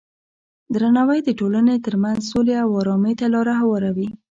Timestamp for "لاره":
3.33-3.53